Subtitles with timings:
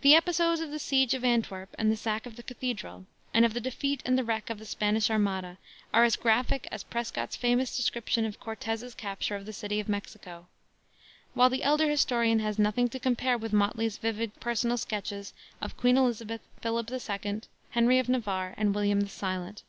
[0.00, 3.54] The episodes of the siege of Antwerp and the sack of the cathedral, and of
[3.54, 5.56] the defeat and wreck of the Spanish Armada,
[5.94, 10.48] are as graphic as Prescott's famous description of Cortez's capture of the city of Mexico;
[11.34, 15.96] while the elder historian has nothing to compare with Motley's vivid personal sketches of Queen
[15.96, 19.62] Elizabeth, Philip the Second, Henry of Navarre, and William the Silent.